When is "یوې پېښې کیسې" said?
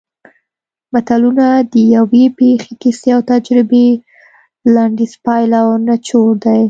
1.95-3.09